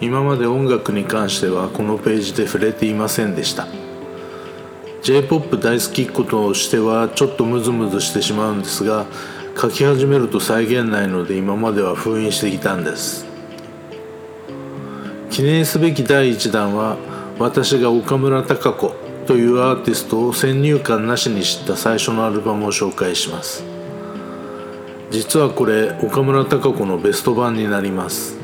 [0.00, 3.66] 今まで音楽に関してはこのページで触れていませんでした。
[5.02, 9.06] J-POP 大好きっ子としてはちょっとムズムズしてしまうんですが
[9.60, 13.26] 書き始めると再現ないので今までは封印してきたんです。
[15.30, 16.96] 記念すべき第1弾は
[17.38, 18.94] 私が岡村孝子
[19.26, 23.64] というアーティストを先入観なしに知った最初のアルバムを紹介します。
[25.10, 28.37] 実はこれ岡村孝子のベスト版になります。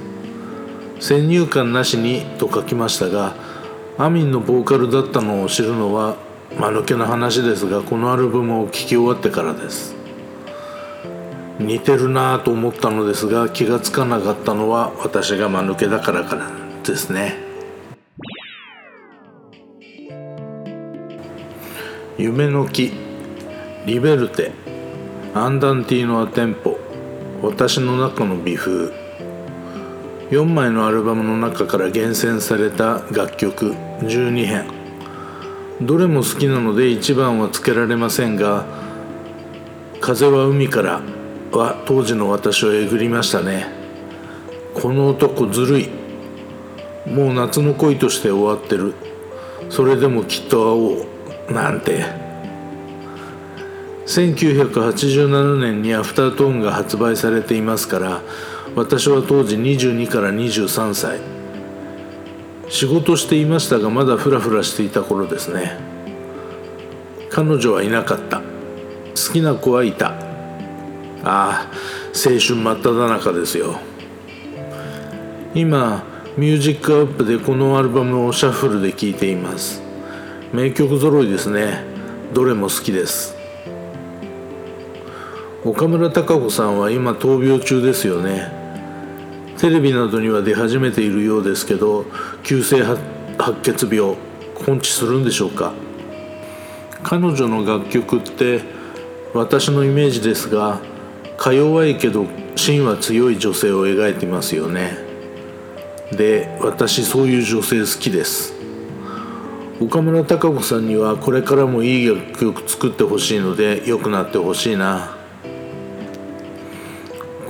[1.01, 3.35] 先入観なしにと書きましたが
[3.99, 6.17] アミンのボーカルだったのを知るのは
[6.59, 9.95] 間抜けな話ですがこのアルバムを聴き終わってからです。
[11.59, 16.51] 似てるなぁと思ったのですが気がつかなかったのは私が間抜けだからから
[16.83, 17.37] ですね。
[22.19, 22.93] 夢の木
[23.87, 24.53] リベルテ
[25.35, 26.79] アンダンティーノアテンポ
[27.43, 29.04] 私の中の美風。
[30.35, 34.67] 4枚のアルバムの中から厳選された楽曲12編。
[35.81, 38.65] どれも好きなので1番はつけられませんが
[40.01, 41.01] 「風は海から」
[41.57, 43.69] は当時の私をえぐりましたね。
[44.75, 45.89] この男ずるい。
[47.07, 48.95] もう夏の恋として終わってる。
[49.71, 50.63] それでもきっと会
[51.49, 51.55] おう。
[51.55, 52.24] なんて。
[54.07, 58.21] 1987年にアフタートーンが発売されていますから
[58.77, 61.21] 私は当時22から23歳
[62.69, 65.79] 仕事していましたがまだフラフラしていた頃ですね。
[67.31, 68.39] 彼女はいなかった。
[68.41, 70.11] 好きな子はいた。
[70.11, 70.13] あ
[71.25, 71.71] あ
[72.15, 73.79] 青春真っ只中ですよ。
[75.55, 76.05] 今
[76.37, 79.83] ミュージックアップでこのアルバムをシャッフルで聴いています。
[80.53, 81.85] 名曲揃いですね。
[82.33, 83.34] どれも好きです。
[85.65, 88.53] 岡村孝子さんは今闘病中ですよね。
[89.57, 92.05] テレビなどには出始めているようですけど
[92.43, 92.83] 急性
[93.39, 94.15] 白血病
[94.69, 95.73] 根治するんでしょうか。
[97.03, 98.61] 彼女の楽曲って
[99.33, 100.81] 私のイメージですが
[101.39, 104.99] か弱いけど芯は強い女性を描いてますよね。
[106.13, 108.53] で私そういう女性好きです。
[109.81, 115.24] 岡村孝子さんにはこれからもいい楽曲作ってほしいので良くなってほしいな。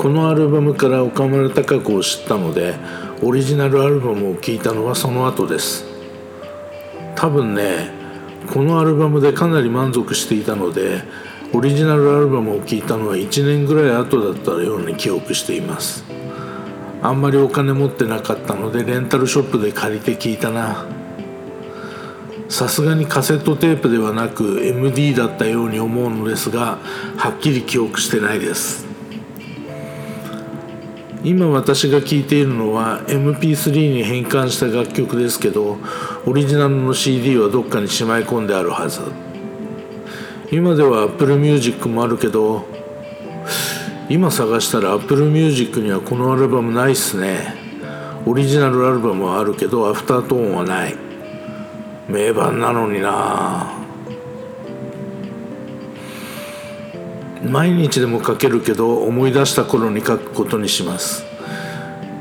[0.04, 2.75] このアルバムから岡村孝子を知ったので
[3.22, 5.87] オリジナルアルバムを聴いたのはその後です。
[7.16, 7.91] 多分ね
[8.53, 11.00] このアルバムでかなり満足していたので
[11.54, 16.04] オリジナルアルバムを聴いたのは1年ぐらい後だったように記憶しています。
[17.00, 20.84] あんまりお金持ってなかったのでレンタルショップで借りて聞いたな。
[22.50, 26.78] さすがにカセットテープではなく MD だったように思うのですが
[27.16, 28.93] はっきり記憶してないです。
[31.25, 35.79] 今私が聴いているのは MP3 に変換した楽曲ですけど
[36.27, 39.01] オリジナルの CD はどっかにしまい込んであるはず。
[40.53, 42.67] 今では Apple Music もあるけど
[44.11, 47.55] 今探したら Apple Music にはこのアルバムないっすね。
[48.27, 50.95] オリジナルアルバムはあるけどアフタートーンはない。
[52.06, 53.84] 名盤なのにな。
[57.44, 61.25] 毎日でも書けるけど思い出した頃に書くことにします。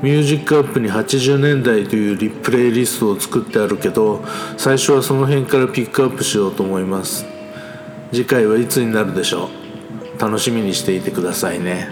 [0.02, 4.22] ミュージックアップに80年代というリプレイリストを作ってあるけど
[4.58, 7.26] 最初はその辺からピックアップしようと思います。
[8.12, 9.50] 次回はいつになるでしょ
[10.18, 10.22] う。
[10.22, 11.90] 楽しみにしていてくださいね。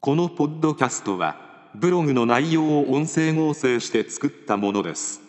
[0.00, 1.45] このポッドキャストは
[1.78, 5.20] ブログの内容を音声合成して作ったものです。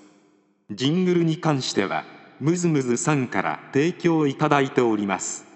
[0.71, 2.05] ジングルに関しては
[2.39, 5.46] ムズムズさんから提供いただいております。